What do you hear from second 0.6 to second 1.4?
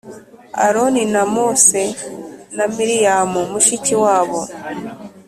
Aroni na